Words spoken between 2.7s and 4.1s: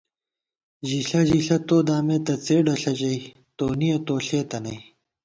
ݪہ ژَئی تونِیَہ